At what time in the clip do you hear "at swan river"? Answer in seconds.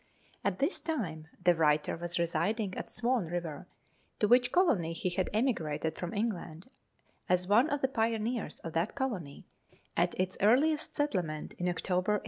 2.75-3.67